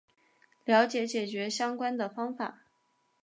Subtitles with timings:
[0.65, 2.63] 了解解决相关的方法